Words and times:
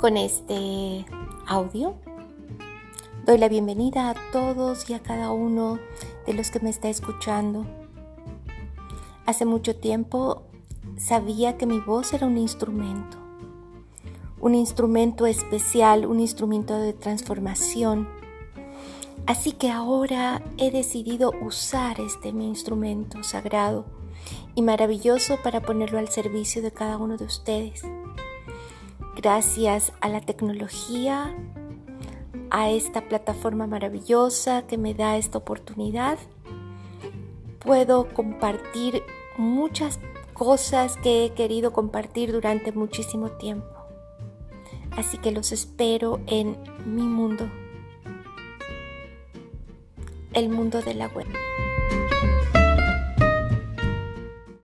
con 0.00 0.16
este 0.16 1.04
audio. 1.46 1.94
Doy 3.26 3.36
la 3.36 3.50
bienvenida 3.50 4.08
a 4.08 4.14
todos 4.32 4.88
y 4.88 4.94
a 4.94 5.00
cada 5.00 5.30
uno 5.30 5.78
de 6.26 6.32
los 6.32 6.50
que 6.50 6.58
me 6.58 6.70
está 6.70 6.88
escuchando. 6.88 7.66
Hace 9.26 9.44
mucho 9.44 9.76
tiempo 9.76 10.42
sabía 10.96 11.58
que 11.58 11.66
mi 11.66 11.80
voz 11.80 12.14
era 12.14 12.26
un 12.26 12.38
instrumento, 12.38 13.18
un 14.40 14.54
instrumento 14.54 15.26
especial, 15.26 16.06
un 16.06 16.18
instrumento 16.18 16.78
de 16.78 16.94
transformación. 16.94 18.08
Así 19.26 19.52
que 19.52 19.70
ahora 19.70 20.42
he 20.56 20.70
decidido 20.70 21.34
usar 21.42 22.00
este 22.00 22.32
mi 22.32 22.48
instrumento 22.48 23.22
sagrado 23.22 23.84
y 24.54 24.62
maravilloso 24.62 25.36
para 25.42 25.60
ponerlo 25.60 25.98
al 25.98 26.08
servicio 26.08 26.62
de 26.62 26.70
cada 26.72 26.96
uno 26.96 27.18
de 27.18 27.26
ustedes. 27.26 27.82
Gracias 29.22 29.92
a 30.00 30.08
la 30.08 30.22
tecnología, 30.22 31.36
a 32.48 32.70
esta 32.70 33.06
plataforma 33.06 33.66
maravillosa 33.66 34.66
que 34.66 34.78
me 34.78 34.94
da 34.94 35.18
esta 35.18 35.36
oportunidad, 35.36 36.18
puedo 37.58 38.08
compartir 38.14 39.02
muchas 39.36 40.00
cosas 40.32 40.96
que 40.96 41.26
he 41.26 41.34
querido 41.34 41.74
compartir 41.74 42.32
durante 42.32 42.72
muchísimo 42.72 43.32
tiempo. 43.32 43.68
Así 44.92 45.18
que 45.18 45.32
los 45.32 45.52
espero 45.52 46.20
en 46.26 46.56
mi 46.86 47.02
mundo, 47.02 47.46
el 50.32 50.48
mundo 50.48 50.80
de 50.80 50.94
la 50.94 51.08
web. 51.08 51.26